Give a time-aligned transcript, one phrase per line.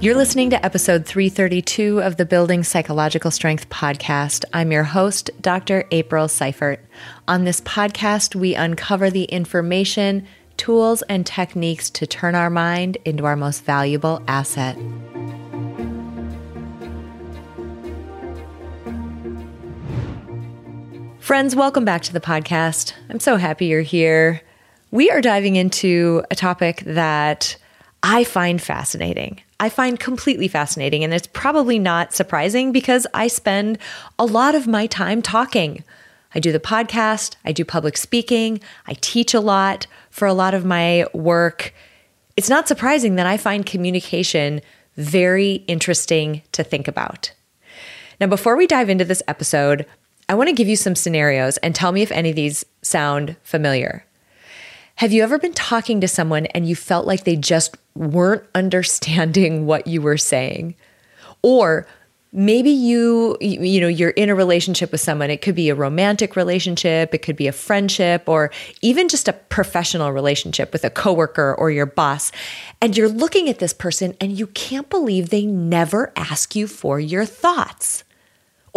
[0.00, 4.44] You're listening to episode 332 of the Building Psychological Strength podcast.
[4.52, 5.86] I'm your host, Dr.
[5.90, 6.78] April Seifert.
[7.26, 10.24] On this podcast, we uncover the information,
[10.56, 14.76] tools, and techniques to turn our mind into our most valuable asset.
[21.18, 22.92] Friends, welcome back to the podcast.
[23.10, 24.42] I'm so happy you're here.
[24.92, 27.56] We are diving into a topic that
[28.04, 29.40] I find fascinating.
[29.60, 31.02] I find completely fascinating.
[31.02, 33.78] And it's probably not surprising because I spend
[34.18, 35.82] a lot of my time talking.
[36.34, 40.54] I do the podcast, I do public speaking, I teach a lot for a lot
[40.54, 41.74] of my work.
[42.36, 44.60] It's not surprising that I find communication
[44.96, 47.32] very interesting to think about.
[48.20, 49.86] Now, before we dive into this episode,
[50.28, 53.36] I want to give you some scenarios and tell me if any of these sound
[53.42, 54.04] familiar.
[54.98, 59.64] Have you ever been talking to someone and you felt like they just weren't understanding
[59.64, 60.74] what you were saying?
[61.40, 61.86] Or
[62.32, 65.30] maybe you you know you're in a relationship with someone.
[65.30, 67.14] It could be a romantic relationship.
[67.14, 68.50] It could be a friendship or
[68.82, 72.32] even just a professional relationship with a coworker or your boss.
[72.80, 76.98] And you're looking at this person and you can't believe they never ask you for
[76.98, 78.02] your thoughts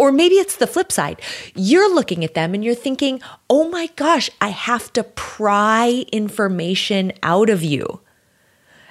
[0.02, 1.22] or maybe it's the flip side.
[1.54, 7.12] You're looking at them and you're thinking, oh my gosh, I have to pry information
[7.22, 8.00] out of you.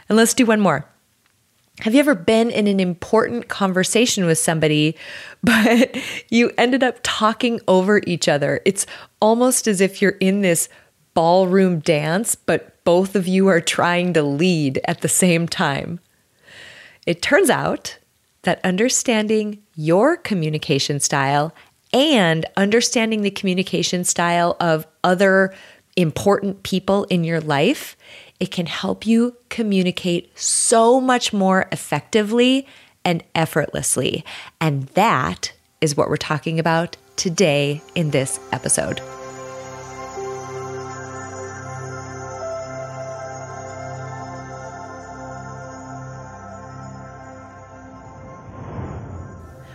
[0.07, 0.87] And let's do one more.
[1.81, 4.95] Have you ever been in an important conversation with somebody,
[5.43, 5.97] but
[6.29, 8.61] you ended up talking over each other?
[8.63, 8.85] It's
[9.19, 10.69] almost as if you're in this
[11.13, 15.99] ballroom dance, but both of you are trying to lead at the same time.
[17.05, 17.97] It turns out
[18.43, 21.53] that understanding your communication style
[21.93, 25.53] and understanding the communication style of other
[25.97, 27.97] important people in your life,
[28.39, 32.67] it can help you communicate so much more effectively
[33.03, 34.23] and effortlessly.
[34.59, 39.01] And that is what we're talking about today in this episode.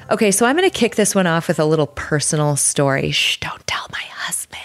[0.09, 3.11] Okay, so I'm going to kick this one off with a little personal story.
[3.11, 4.65] Shh, don't tell my husband.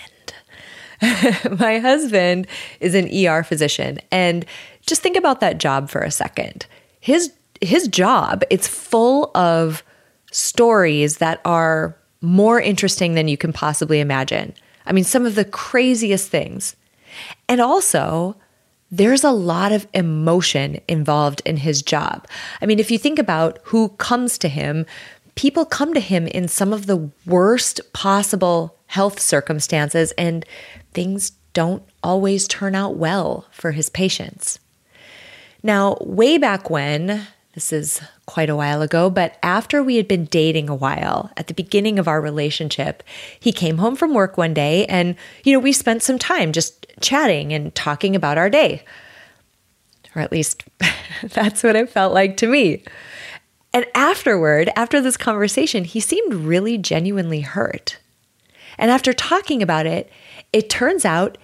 [1.60, 2.46] my husband
[2.80, 4.46] is an ER physician and
[4.86, 6.68] just think about that job for a second.
[7.00, 9.84] His his job, it's full of
[10.32, 14.54] stories that are more interesting than you can possibly imagine.
[14.86, 16.76] I mean, some of the craziest things.
[17.48, 18.36] And also,
[18.92, 22.28] there's a lot of emotion involved in his job.
[22.62, 24.86] I mean, if you think about who comes to him,
[25.36, 30.46] people come to him in some of the worst possible health circumstances, and
[30.94, 34.60] things don't always turn out well for his patients.
[35.64, 40.26] Now, way back when, this is quite a while ago, but after we had been
[40.26, 43.04] dating a while, at the beginning of our relationship,
[43.40, 46.88] he came home from work one day and, you know, we spent some time just
[47.02, 48.84] chatting and talking about our day.
[50.16, 50.64] Or at least
[51.24, 52.84] that's what it felt like to me.
[53.74, 57.98] And afterward, after this conversation, he seemed really genuinely hurt.
[58.78, 60.12] And after talking about it,
[60.52, 61.38] it turns out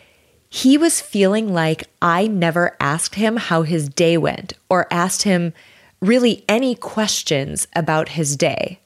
[0.49, 5.53] he was feeling like I never asked him how his day went or asked him
[6.01, 8.79] really any questions about his day.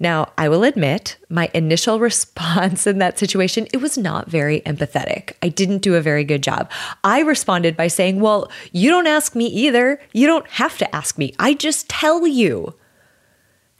[0.00, 5.32] Now, I will admit, my initial response in that situation, it was not very empathetic.
[5.42, 6.70] I didn't do a very good job.
[7.02, 10.00] I responded by saying, "Well, you don't ask me either.
[10.12, 11.34] You don't have to ask me.
[11.38, 12.74] I just tell you."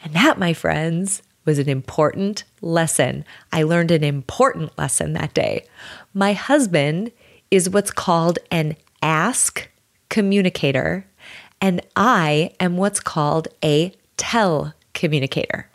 [0.03, 3.25] And that, my friends, was an important lesson.
[3.53, 5.67] I learned an important lesson that day.
[6.13, 7.11] My husband
[7.51, 9.69] is what's called an ask
[10.11, 11.07] communicator,
[11.61, 15.68] and I am what's called a tell communicator.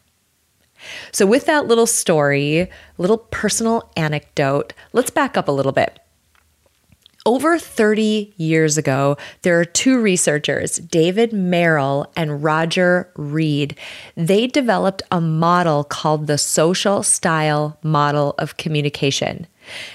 [1.11, 5.99] So, with that little story, little personal anecdote, let's back up a little bit.
[7.25, 13.77] Over 30 years ago, there are two researchers, David Merrill and Roger Reid.
[14.15, 19.47] They developed a model called the social style model of communication.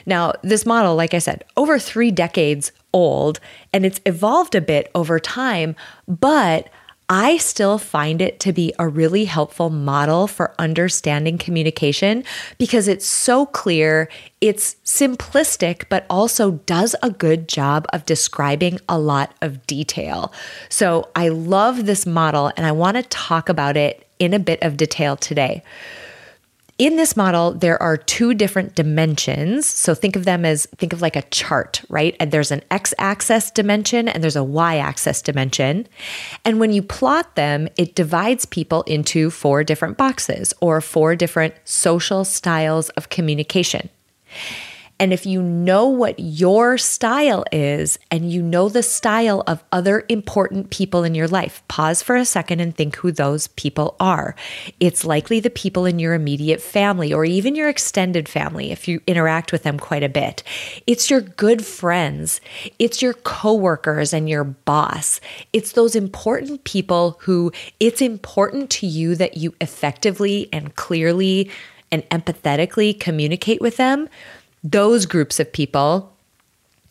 [0.06, 3.40] Now, this model, like I said, over three decades old,
[3.74, 5.76] and it's evolved a bit over time,
[6.06, 6.70] but
[7.10, 12.22] I still find it to be a really helpful model for understanding communication
[12.58, 14.10] because it's so clear,
[14.42, 20.32] it's simplistic, but also does a good job of describing a lot of detail.
[20.68, 24.62] So I love this model and I want to talk about it in a bit
[24.62, 25.62] of detail today.
[26.78, 29.66] In this model, there are two different dimensions.
[29.66, 32.16] So think of them as think of like a chart, right?
[32.20, 35.88] And there's an x axis dimension and there's a y axis dimension.
[36.44, 41.54] And when you plot them, it divides people into four different boxes or four different
[41.64, 43.88] social styles of communication.
[45.00, 50.04] And if you know what your style is and you know the style of other
[50.08, 54.34] important people in your life, pause for a second and think who those people are.
[54.80, 59.00] It's likely the people in your immediate family or even your extended family if you
[59.06, 60.42] interact with them quite a bit.
[60.86, 62.40] It's your good friends,
[62.78, 65.20] it's your coworkers and your boss.
[65.52, 71.50] It's those important people who it's important to you that you effectively and clearly
[71.90, 74.08] and empathetically communicate with them
[74.62, 76.16] those groups of people,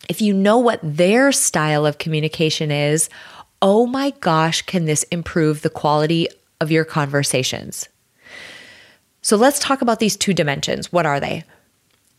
[0.08, 3.08] if you know what their style of communication is,
[3.60, 6.28] oh my gosh, can this improve the quality
[6.60, 7.88] of your conversations?
[9.22, 10.92] So let's talk about these two dimensions.
[10.92, 11.44] What are they?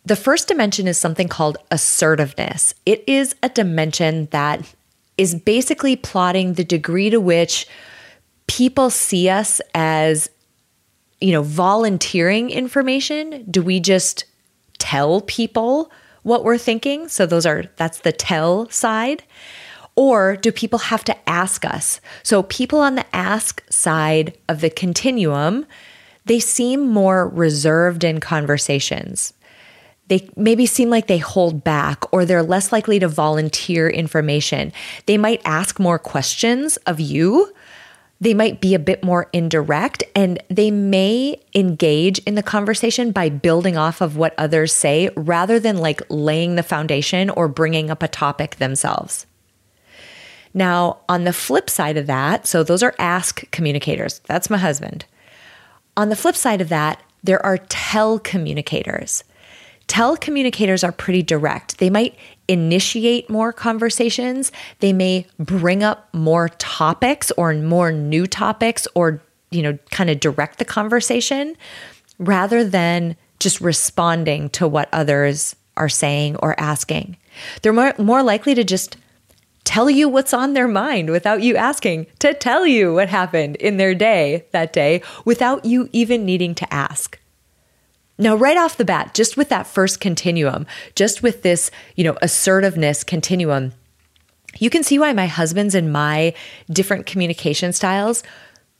[0.05, 2.73] The first dimension is something called assertiveness.
[2.85, 4.61] It is a dimension that
[5.17, 7.67] is basically plotting the degree to which
[8.47, 10.29] people see us as
[11.21, 14.23] you know volunteering information do we just
[14.79, 15.91] tell people
[16.23, 17.07] what we're thinking?
[17.07, 19.23] So those are that's the tell side.
[19.95, 21.99] Or do people have to ask us?
[22.23, 25.65] So people on the ask side of the continuum,
[26.25, 29.33] they seem more reserved in conversations.
[30.07, 34.71] They maybe seem like they hold back or they're less likely to volunteer information.
[35.05, 37.53] They might ask more questions of you
[38.21, 43.29] they might be a bit more indirect and they may engage in the conversation by
[43.29, 48.03] building off of what others say rather than like laying the foundation or bringing up
[48.03, 49.25] a topic themselves.
[50.53, 54.19] Now, on the flip side of that, so those are ask communicators.
[54.25, 55.05] That's my husband.
[55.95, 59.23] On the flip side of that, there are tell communicators.
[59.89, 61.79] Tell communicators are pretty direct.
[61.79, 62.15] They might
[62.47, 64.51] initiate more conversations.
[64.81, 69.19] They may bring up more topics or more new topics or,
[69.49, 71.57] you know, kind of direct the conversation
[72.19, 77.17] rather than just responding to what others are saying or asking.
[77.63, 78.95] They're more, more likely to just
[79.63, 83.77] tell you what's on their mind without you asking, to tell you what happened in
[83.77, 87.17] their day that day without you even needing to ask.
[88.21, 92.17] Now, right off the bat, just with that first continuum, just with this, you know,
[92.21, 93.71] assertiveness continuum,
[94.57, 96.33] you can see why my husband's and my
[96.69, 98.21] different communication styles,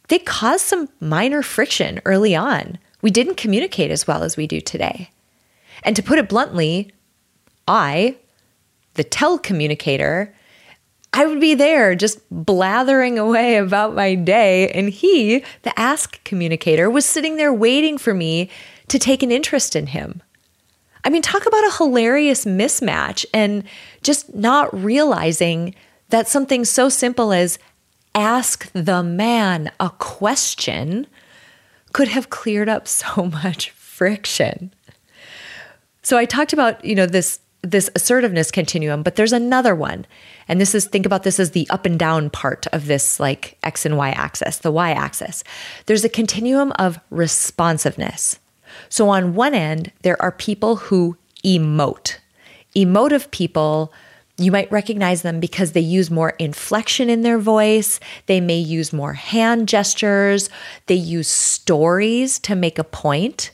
[0.10, 2.80] they caused some minor friction early on.
[3.02, 5.10] We didn't communicate as well as we do today.
[5.84, 6.92] And to put it bluntly,
[7.66, 8.18] I,
[8.96, 10.36] the tell communicator,
[11.14, 14.70] I would be there just blathering away about my day.
[14.70, 18.50] And he, the ask communicator, was sitting there waiting for me
[18.90, 20.22] to take an interest in him.
[21.04, 23.64] I mean, talk about a hilarious mismatch and
[24.04, 25.74] just not realizing
[26.10, 27.58] that something so simple as
[28.14, 31.08] ask the man a question
[31.94, 34.74] could have cleared up so much friction.
[36.02, 40.06] So I talked about, you know, this this assertiveness continuum, but there's another one.
[40.48, 43.58] And this is think about this as the up and down part of this like
[43.64, 45.44] x and y axis, the y axis.
[45.86, 48.40] There's a continuum of responsiveness.
[48.88, 52.18] So, on one end, there are people who emote.
[52.76, 53.92] Emotive people,
[54.38, 58.00] you might recognize them because they use more inflection in their voice.
[58.28, 60.50] They may use more hand gestures.
[60.86, 63.52] They use stories to make a point.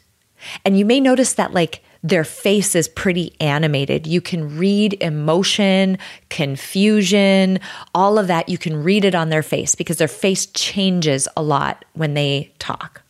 [0.63, 4.05] And you may notice that, like, their face is pretty animated.
[4.05, 5.97] You can read emotion,
[6.29, 7.59] confusion,
[7.95, 8.47] all of that.
[8.47, 12.53] You can read it on their face because their face changes a lot when they
[12.59, 13.01] talk.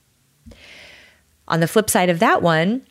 [1.49, 2.83] On the flip side of that one,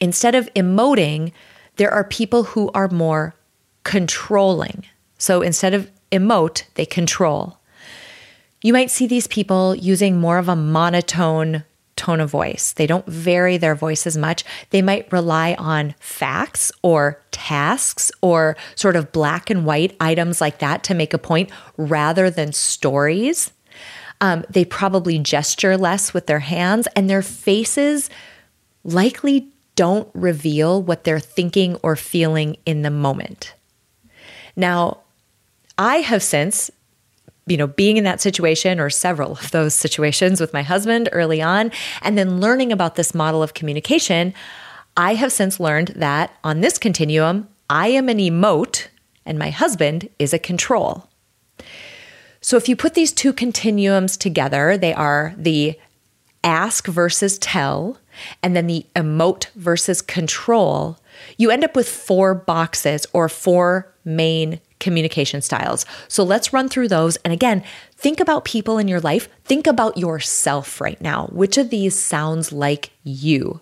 [0.00, 1.32] instead of emoting,
[1.76, 3.34] there are people who are more
[3.82, 4.86] controlling.
[5.18, 7.58] So instead of emote, they control.
[8.62, 11.64] You might see these people using more of a monotone
[11.96, 12.72] tone of voice.
[12.72, 14.44] They don't vary their voice as much.
[14.70, 20.58] They might rely on facts or tasks or sort of black and white items like
[20.58, 23.52] that to make a point rather than stories.
[24.20, 28.08] Um, they probably gesture less with their hands, and their faces
[28.84, 33.54] likely don't reveal what they're thinking or feeling in the moment.
[34.56, 35.00] Now,
[35.76, 36.70] I have since,
[37.46, 41.42] you know, being in that situation or several of those situations with my husband early
[41.42, 41.70] on,
[42.02, 44.32] and then learning about this model of communication,
[44.96, 48.88] I have since learned that on this continuum, I am an emote
[49.26, 51.08] and my husband is a control.
[52.40, 55.78] So if you put these two continuums together, they are the
[56.42, 57.98] ask versus tell.
[58.42, 60.98] and then the emote versus control,
[61.36, 65.86] you end up with four boxes or four main communication styles.
[66.08, 67.16] So let's run through those.
[67.16, 67.64] And again,
[67.96, 69.28] think about people in your life.
[69.44, 71.26] Think about yourself right now.
[71.28, 73.60] Which of these sounds like you?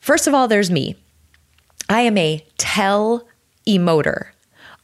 [0.00, 0.96] First of all, there's me.
[1.88, 3.28] I am a tell
[3.66, 4.28] emoter.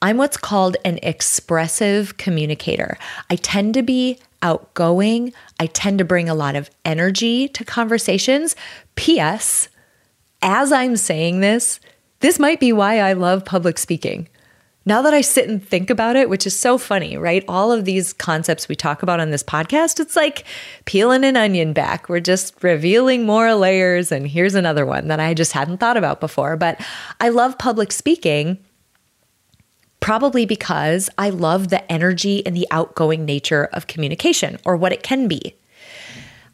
[0.00, 2.96] I'm what's called an expressive communicator.
[3.28, 5.32] I tend to be outgoing.
[5.58, 8.54] I tend to bring a lot of energy to conversations.
[8.94, 9.68] P.S.
[10.42, 11.80] As I'm saying this,
[12.20, 14.28] this might be why I love public speaking.
[14.88, 17.44] Now that I sit and think about it, which is so funny, right?
[17.46, 20.44] All of these concepts we talk about on this podcast, it's like
[20.86, 22.08] peeling an onion back.
[22.08, 24.10] We're just revealing more layers.
[24.10, 26.56] And here's another one that I just hadn't thought about before.
[26.56, 26.80] But
[27.20, 28.58] I love public speaking
[30.00, 35.02] probably because I love the energy and the outgoing nature of communication or what it
[35.02, 35.54] can be.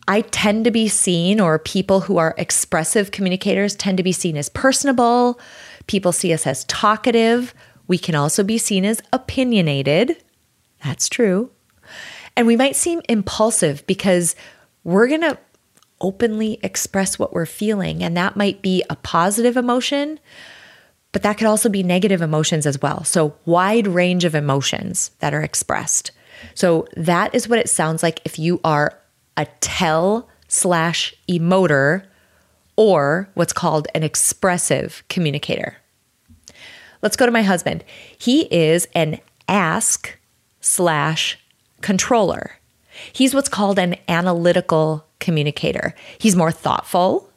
[0.06, 4.36] I tend to be seen, or people who are expressive communicators tend to be seen
[4.36, 5.40] as personable.
[5.86, 7.54] People see us as talkative.
[7.86, 10.16] We can also be seen as opinionated.
[10.84, 11.50] That's true.
[12.36, 14.34] And we might seem impulsive because
[14.82, 15.38] we're going to
[16.00, 18.02] openly express what we're feeling.
[18.02, 20.20] And that might be a positive emotion,
[21.12, 23.04] but that could also be negative emotions as well.
[23.04, 26.10] So, wide range of emotions that are expressed.
[26.54, 28.98] So, that is what it sounds like if you are
[29.36, 32.04] a tell slash emoter
[32.76, 35.76] or what's called an expressive communicator.
[37.02, 37.84] Let's go to my husband.
[38.18, 40.18] He is an ask
[40.60, 41.38] slash
[41.80, 42.58] controller.
[43.12, 45.94] He's what's called an analytical communicator.
[46.18, 47.30] He's more thoughtful,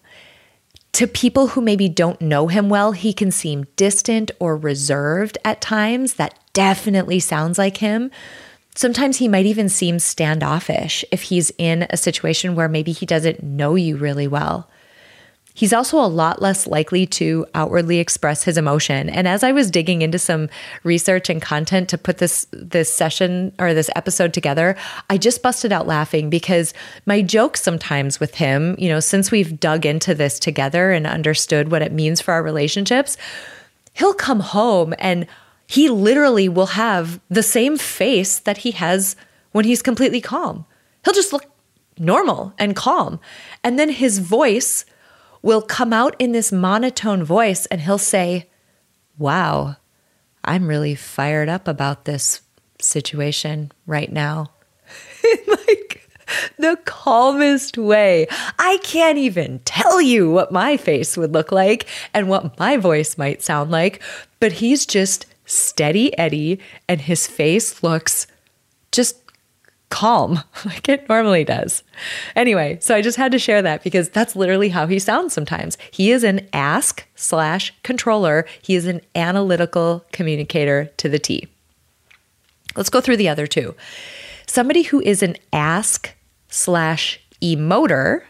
[0.97, 5.61] to people who maybe don't know him well, he can seem distant or reserved at
[5.61, 6.15] times.
[6.15, 8.09] That definitely sounds like him.
[8.77, 13.41] Sometimes he might even seem standoffish if he's in a situation where maybe he doesn't
[13.41, 14.69] know you really well.
[15.55, 19.09] He's also a lot less likely to outwardly express his emotion.
[19.09, 20.47] And as I was digging into some
[20.83, 24.75] research and content to put this this session or this episode together,
[25.09, 26.75] I just busted out laughing because
[27.07, 31.71] my jokes sometimes with him, you know, since we've dug into this together and understood
[31.71, 33.17] what it means for our relationships,
[33.93, 35.25] he'll come home and
[35.67, 39.15] he literally will have the same face that he has
[39.51, 40.65] when he's completely calm.
[41.03, 41.45] He'll just look
[41.99, 43.19] normal and calm.
[43.63, 44.85] And then his voice
[45.41, 48.49] will come out in this monotone voice and he'll say,
[49.17, 49.77] Wow,
[50.43, 52.41] I'm really fired up about this
[52.79, 54.51] situation right now.
[55.47, 56.09] like
[56.57, 58.27] the calmest way.
[58.59, 63.17] I can't even tell you what my face would look like and what my voice
[63.17, 64.01] might sound like,
[64.39, 68.27] but he's just steady Eddie and his face looks
[68.91, 69.17] just
[69.89, 71.83] calm like it normally does.
[72.35, 75.77] Anyway, so I just had to share that because that's literally how he sounds sometimes.
[75.91, 81.47] He is an ask slash controller, he is an analytical communicator to the T.
[82.75, 83.75] Let's go through the other two.
[84.45, 86.13] Somebody who is an ask
[86.49, 88.23] slash emoter.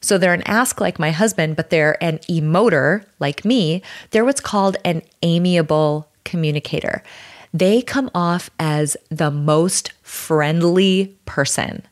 [0.00, 3.82] So they're an ask like my husband, but they're an emoter like me.
[4.10, 7.02] They're what's called an amiable communicator
[7.56, 11.82] they come off as the most friendly person.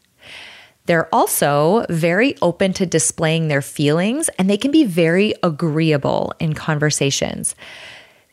[0.85, 6.53] They're also very open to displaying their feelings and they can be very agreeable in
[6.53, 7.55] conversations.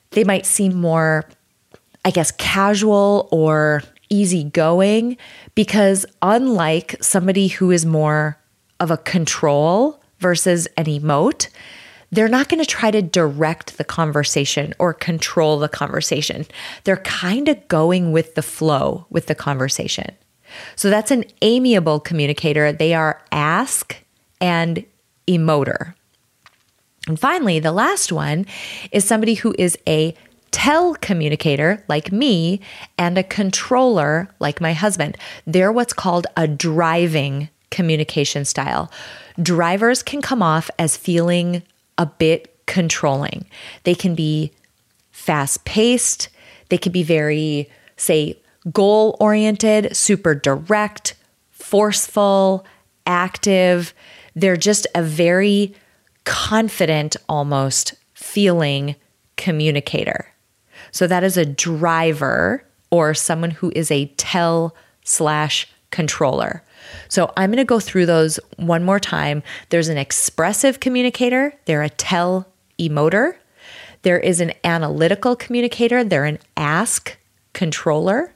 [0.10, 1.24] They might seem more,
[2.04, 5.16] I guess, casual or easygoing
[5.56, 8.38] because, unlike somebody who is more
[8.82, 11.48] of a control versus an emote,
[12.12, 16.46] they're not going to try to direct the conversation or control the conversation.
[16.84, 20.16] They're kind of going with the flow with the conversation.
[20.76, 22.74] So that's an amiable communicator.
[22.74, 23.98] They are ask
[24.42, 24.86] and
[25.28, 25.94] emoter.
[27.08, 28.46] And finally, the last one
[28.92, 30.14] is somebody who is a
[30.52, 32.60] tell communicator like me
[32.98, 35.18] and a controller like my husband.
[35.48, 38.92] They're what's called a driving communication style.
[39.42, 41.64] Drivers can come off as feeling
[42.02, 43.46] a bit controlling.
[43.84, 44.52] They can be
[45.12, 46.30] fast paced,
[46.70, 48.40] they can be very, say,
[48.72, 51.16] goal oriented, super direct,
[51.52, 52.66] forceful,
[53.06, 53.94] active.
[54.36, 55.76] They're just a very
[56.24, 58.96] confident, almost feeling
[59.38, 60.28] communicator.
[60.92, 66.64] So that is a driver or someone who is a tell slash controller.
[67.08, 69.44] So I'm going to go through those one more time.
[69.70, 72.48] There's an expressive communicator, they're a tell
[72.80, 73.36] emoter.
[74.04, 77.18] There is an analytical communicator, they're an ask
[77.54, 78.34] controller.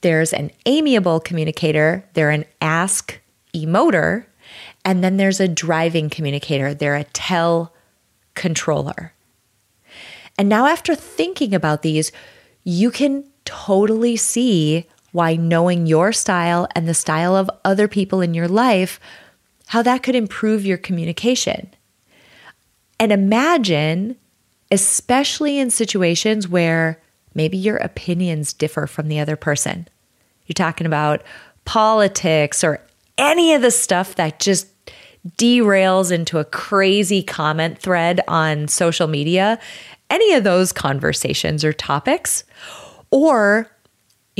[0.00, 3.20] There's an amiable communicator, they're an ask
[3.54, 4.24] emoter.
[4.84, 7.74] And then there's a driving communicator, they're a tell
[8.34, 9.12] controller.
[10.38, 12.12] And now, after thinking about these,
[12.64, 18.34] you can totally see why knowing your style and the style of other people in
[18.34, 19.00] your life,
[19.66, 21.72] how that could improve your communication.
[22.98, 24.16] And imagine,
[24.70, 27.00] especially in situations where
[27.34, 29.88] maybe your opinions differ from the other person.
[30.46, 31.22] You're talking about
[31.64, 32.80] politics or
[33.16, 34.66] any of the stuff that just
[35.36, 39.58] derails into a crazy comment thread on social media,
[40.08, 42.44] any of those conversations or topics.
[43.10, 43.70] Or,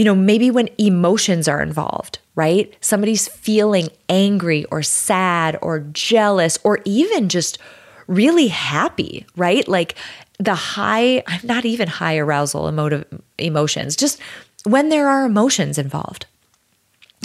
[0.01, 2.75] you know, maybe when emotions are involved, right?
[2.81, 7.59] Somebody's feeling angry or sad or jealous or even just
[8.07, 9.69] really happy, right?
[9.69, 9.97] Like
[10.39, 13.05] the high, not even high arousal emotive
[13.37, 14.19] emotions, just
[14.65, 16.25] when there are emotions involved.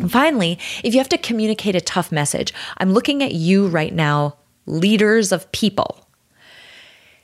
[0.02, 3.94] And finally, if you have to communicate a tough message, I'm looking at you right
[3.94, 6.10] now, leaders of people.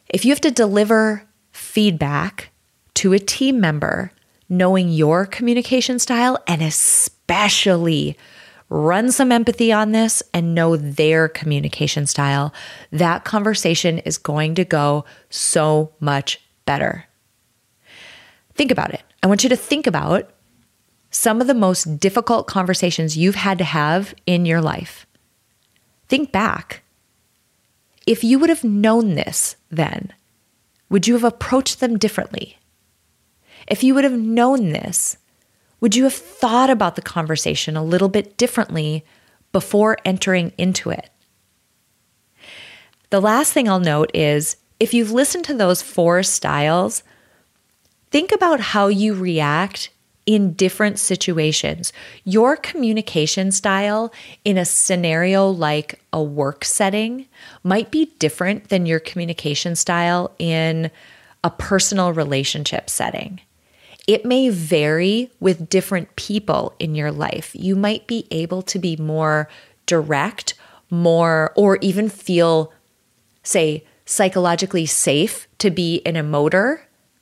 [0.07, 2.51] If you have to deliver feedback
[2.93, 4.13] to a team member,
[4.51, 8.17] knowing your communication style and especially
[8.67, 12.53] run some empathy on this and know their communication style,
[12.91, 17.05] that conversation is going to go so much better.
[18.53, 19.01] Think about it.
[19.23, 20.29] I want you to think about
[21.11, 25.05] some of the most difficult conversations you've had to have in your life.
[26.09, 26.83] Think back.
[28.05, 30.13] If you would have known this then,
[30.89, 32.57] would you have approached them differently?
[33.71, 35.15] If you would have known this,
[35.79, 39.05] would you have thought about the conversation a little bit differently
[39.53, 41.09] before entering into it?
[43.11, 47.03] The last thing I'll note is if you've listened to those four styles,
[48.09, 49.89] think about how you react
[50.25, 51.93] in different situations.
[52.25, 54.13] Your communication style
[54.43, 57.25] in a scenario like a work setting
[57.63, 60.91] might be different than your communication style in
[61.41, 63.39] a personal relationship setting.
[64.07, 67.51] It may vary with different people in your life.
[67.53, 69.47] You might be able to be more
[69.85, 70.55] direct,
[70.89, 72.73] more, or even feel,
[73.43, 76.81] say, psychologically safe to be an emoter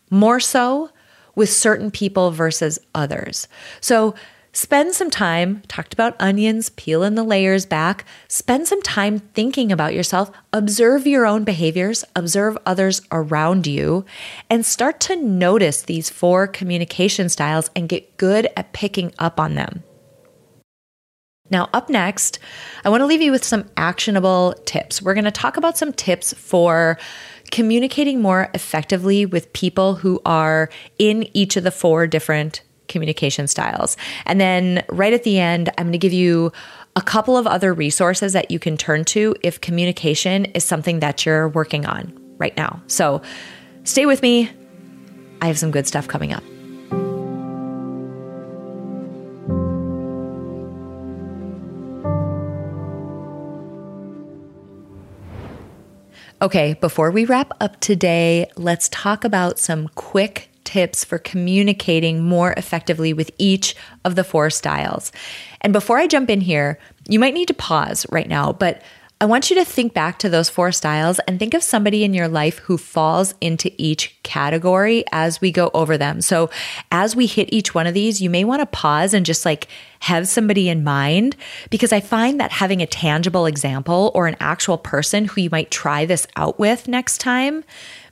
[0.09, 0.89] more so
[1.35, 3.47] with certain people versus others.
[3.79, 4.15] So,
[4.51, 8.03] Spend some time, talked about onions, peeling the layers back.
[8.27, 14.05] Spend some time thinking about yourself, observe your own behaviors, observe others around you,
[14.49, 19.53] and start to notice these four communication styles and get good at picking up on
[19.53, 19.83] them.
[21.51, 22.39] Now, up next,
[22.83, 25.01] I want to leave you with some actionable tips.
[25.01, 26.97] We're going to talk about some tips for
[27.51, 33.95] communicating more effectively with people who are in each of the four different communication styles.
[34.25, 36.51] And then right at the end, I'm going to give you
[36.95, 41.25] a couple of other resources that you can turn to if communication is something that
[41.25, 42.81] you're working on right now.
[42.87, 43.21] So
[43.83, 44.51] stay with me.
[45.41, 46.43] I have some good stuff coming up.
[56.41, 62.53] Okay, before we wrap up today, let's talk about some quick tips for communicating more
[62.55, 65.11] effectively with each of the four styles.
[65.61, 66.77] And before I jump in here,
[67.07, 68.83] you might need to pause right now, but
[69.19, 72.13] I want you to think back to those four styles and think of somebody in
[72.13, 76.21] your life who falls into each category as we go over them.
[76.21, 76.51] So,
[76.91, 79.67] as we hit each one of these, you may want to pause and just like
[80.01, 81.35] have somebody in mind
[81.71, 85.71] because I find that having a tangible example or an actual person who you might
[85.71, 87.65] try this out with next time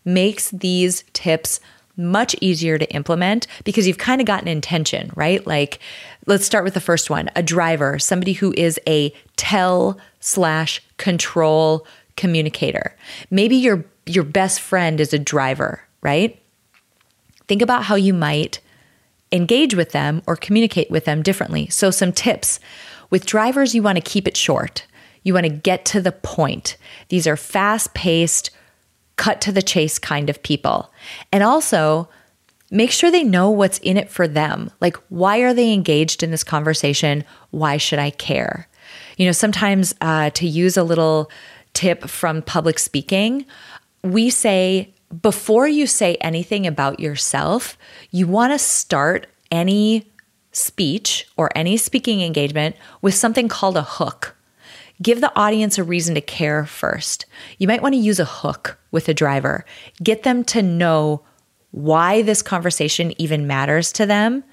[0.03, 1.59] makes these tips
[1.97, 5.45] much easier to implement because you've kind of got an intention, right?
[5.45, 5.79] Like,
[6.27, 11.85] let's start with the first one a driver, somebody who is a tell slash control
[12.15, 12.95] communicator.
[13.29, 16.41] Maybe your your best friend is a driver, right?
[17.47, 18.59] Think about how you might
[19.31, 21.67] engage with them or communicate with them differently.
[21.67, 22.59] So some tips.
[23.09, 24.85] With drivers, you want to keep it short.
[25.23, 26.77] You want to get to the point.
[27.09, 28.49] These are fast-paced,
[29.17, 30.93] cut to the chase kind of people.
[31.31, 32.07] And also,
[32.71, 34.71] make sure they know what's in it for them.
[34.79, 37.23] Like, why are they engaged in this conversation?
[37.51, 38.67] Why should I care?
[39.17, 41.29] You know, sometimes uh, to use a little
[41.73, 43.45] tip from public speaking,
[44.03, 47.77] we say, before you say anything about yourself,
[48.11, 50.11] you want to start any
[50.51, 54.35] speech or any speaking engagement with something called a hook.
[55.01, 57.25] Give the audience a reason to care first.
[57.59, 59.65] You might want to use a hook with a driver.
[60.01, 61.23] Get them to know
[61.71, 64.43] why this conversation even matters to them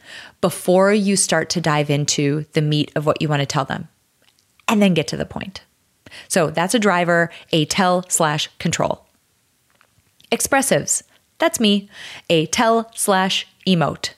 [0.41, 3.89] before you start to dive into the meat of what you want to tell them.
[4.69, 5.63] And then get to the point.
[6.29, 9.07] So that's a driver, a tell slash control.
[10.31, 11.03] Expressives,
[11.39, 11.89] that's me,
[12.29, 14.15] a tell slash emote.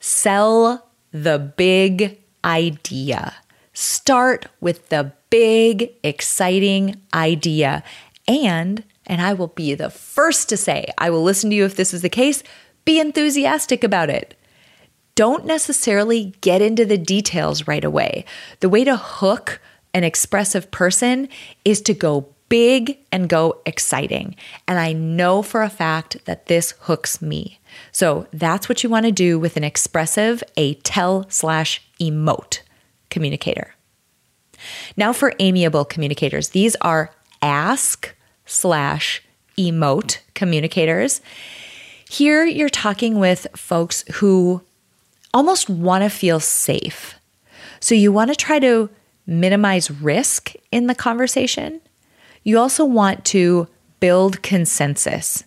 [0.00, 3.34] Sell the big idea.
[3.72, 7.82] Start with the big, exciting idea.
[8.28, 11.76] And, and I will be the first to say, I will listen to you if
[11.76, 12.42] this is the case,
[12.84, 14.34] be enthusiastic about it.
[15.14, 18.24] Don't necessarily get into the details right away.
[18.60, 19.60] The way to hook
[19.94, 21.28] an expressive person
[21.64, 24.36] is to go big and go exciting.
[24.68, 27.60] And I know for a fact that this hooks me.
[27.90, 32.60] So that's what you want to do with an expressive, a tell slash emote
[33.12, 33.76] communicator.
[34.96, 38.14] Now for amiable communicators, these are ask
[38.46, 39.22] slash
[39.56, 41.20] emote communicators.
[42.08, 44.62] Here you're talking with folks who
[45.32, 47.14] almost want to feel safe.
[47.80, 48.90] So you want to try to
[49.26, 51.80] minimize risk in the conversation.
[52.44, 53.68] You also want to
[54.00, 55.44] build consensus.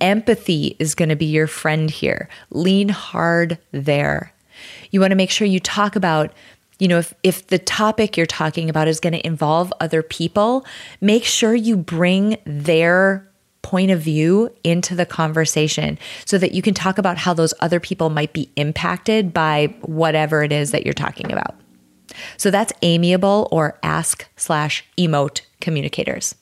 [0.00, 2.28] Empathy is going to be your friend here.
[2.50, 4.32] Lean hard there.
[4.90, 6.32] You want to make sure you talk about,
[6.78, 10.64] you know, if, if the topic you're talking about is going to involve other people,
[11.00, 13.28] make sure you bring their
[13.62, 17.80] point of view into the conversation so that you can talk about how those other
[17.80, 21.54] people might be impacted by whatever it is that you're talking about.
[22.36, 26.34] So that's amiable or ask slash emote communicators.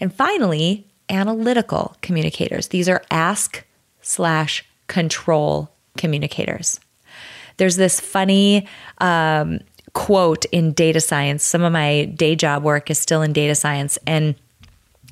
[0.00, 2.68] And finally, analytical communicators.
[2.68, 3.64] These are ask
[4.02, 6.80] slash control communicators.
[7.56, 8.66] There's this funny
[8.98, 9.60] um,
[9.92, 11.44] quote in data science.
[11.44, 14.34] Some of my day job work is still in data science, and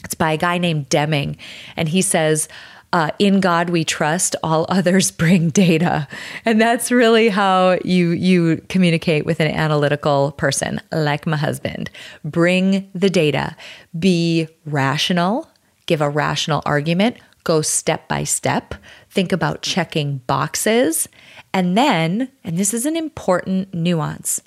[0.05, 1.37] it's by a guy named Deming.
[1.77, 2.49] And he says,
[2.93, 6.07] uh, in God we trust, all others bring data.
[6.45, 11.91] And that's really how you you communicate with an analytical person like my husband.
[12.25, 13.57] Bring the data.
[13.99, 15.49] Be rational,
[15.87, 18.75] give a rational argument, go step by step,
[19.11, 21.09] think about checking boxes,
[21.55, 24.41] and then, and this is an important nuance,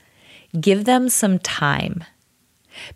[0.60, 2.04] give them some time.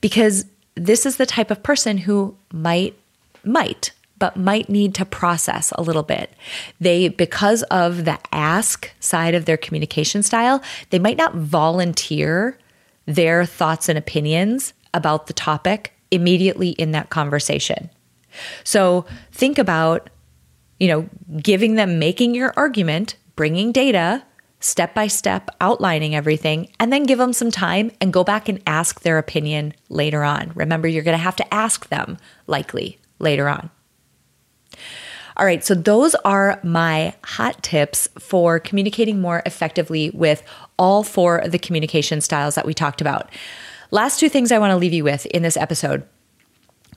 [0.01, 0.45] Because
[0.75, 2.95] this is the type of person who might
[3.43, 6.33] might but might need to process a little bit.
[6.79, 12.57] They, because of the ask side of their communication style, they might not volunteer
[13.05, 17.89] their thoughts and opinions about the topic immediately in that conversation.
[18.63, 20.09] So think about,
[20.79, 21.09] you know,
[21.41, 24.21] giving them, making your argument, bringing data,
[24.59, 28.61] step by step, outlining everything, and then give them some time and go back and
[28.67, 30.51] ask their opinion later on.
[30.55, 33.69] Remember, you're going to have to ask them likely later on.
[35.37, 40.43] All right, so those are my hot tips for communicating more effectively with
[40.77, 43.29] all four of the communication styles that we talked about.
[43.89, 46.05] Last two things I want to leave you with in this episode.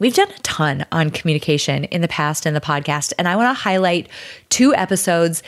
[0.00, 3.56] We've done a ton on communication in the past in the podcast, and I want
[3.56, 4.08] to highlight
[4.48, 5.44] two episodes.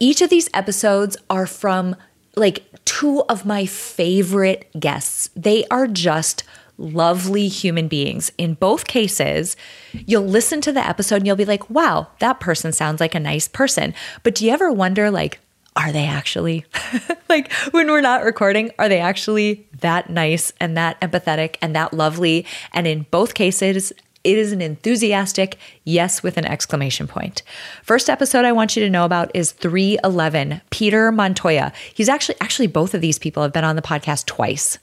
[0.00, 1.96] Each of these episodes are from
[2.36, 5.30] like two of my favorite guests.
[5.34, 6.44] They are just
[6.78, 8.30] lovely human beings.
[8.38, 9.56] In both cases,
[9.92, 13.20] you'll listen to the episode and you'll be like, wow, that person sounds like a
[13.20, 13.92] nice person.
[14.22, 15.40] But do you ever wonder, like,
[15.76, 16.64] are they actually?
[17.28, 21.92] like, when we're not recording, are they actually that nice and that empathetic and that
[21.92, 22.46] lovely?
[22.72, 23.92] And in both cases,
[24.28, 27.42] it is an enthusiastic yes with an exclamation point.
[27.82, 31.72] First episode I want you to know about is 311, Peter Montoya.
[31.94, 34.78] He's actually, actually, both of these people have been on the podcast twice.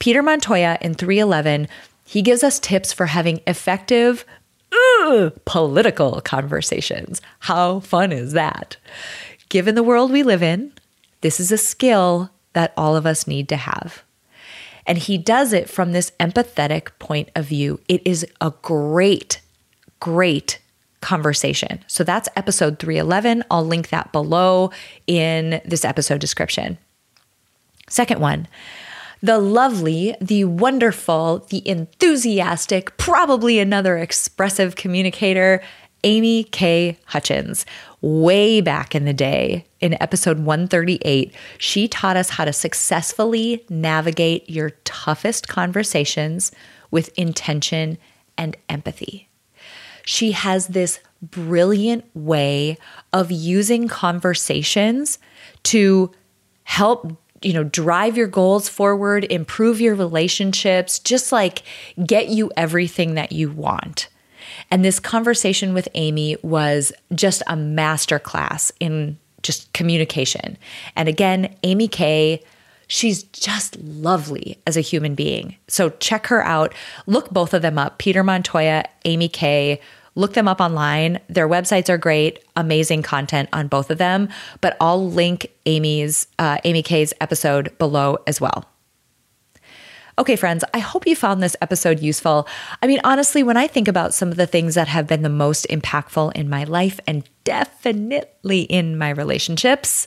[0.00, 1.68] Peter Montoya in 311,
[2.04, 4.24] he gives us tips for having effective
[4.72, 7.22] ugh, political conversations.
[7.38, 8.78] How fun is that?
[9.48, 10.72] Given the world we live in,
[11.20, 14.02] this is a skill that all of us need to have.
[14.86, 17.80] And he does it from this empathetic point of view.
[17.88, 19.40] It is a great,
[20.00, 20.58] great
[21.00, 21.84] conversation.
[21.86, 23.44] So that's episode 311.
[23.50, 24.70] I'll link that below
[25.06, 26.78] in this episode description.
[27.88, 28.48] Second one,
[29.22, 35.62] the lovely, the wonderful, the enthusiastic, probably another expressive communicator,
[36.04, 36.98] Amy K.
[37.10, 37.64] Hutchens.
[38.00, 44.48] Way back in the day, in episode 138, she taught us how to successfully navigate
[44.50, 46.52] your toughest conversations
[46.90, 47.98] with intention
[48.36, 49.28] and empathy.
[50.04, 52.76] She has this brilliant way
[53.12, 55.18] of using conversations
[55.64, 56.10] to
[56.64, 61.62] help you know, drive your goals forward, improve your relationships, just like
[62.06, 64.08] get you everything that you want.
[64.72, 70.56] And this conversation with Amy was just a masterclass in just communication.
[70.96, 72.42] And again, Amy Kay
[72.92, 75.56] She's just lovely as a human being.
[75.66, 76.74] So check her out.
[77.06, 79.80] Look both of them up Peter Montoya, Amy Kay.
[80.14, 81.18] Look them up online.
[81.26, 84.28] Their websites are great, amazing content on both of them.
[84.60, 88.66] But I'll link Amy's, uh, Amy Kay's episode below as well.
[90.18, 92.46] Okay, friends, I hope you found this episode useful.
[92.82, 95.30] I mean, honestly, when I think about some of the things that have been the
[95.30, 100.06] most impactful in my life and definitely in my relationships,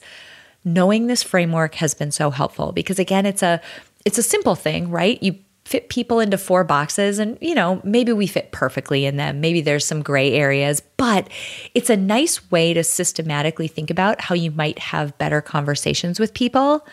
[0.63, 3.59] knowing this framework has been so helpful because again, it's a
[4.05, 5.21] it's a simple thing, right?
[5.23, 5.35] You
[5.65, 9.41] fit people into four boxes and you know maybe we fit perfectly in them.
[9.41, 11.27] Maybe there's some gray areas but
[11.73, 16.33] it's a nice way to systematically think about how you might have better conversations with
[16.33, 16.85] people.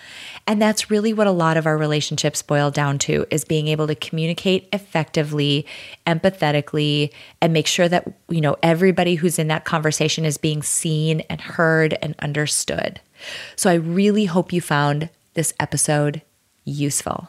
[0.47, 3.87] And that's really what a lot of our relationships boil down to is being able
[3.87, 5.67] to communicate effectively
[6.07, 11.21] empathetically and make sure that you know everybody who's in that conversation is being seen
[11.29, 13.01] and heard and understood.
[13.55, 16.23] So i really hope you found this episode
[16.65, 17.29] useful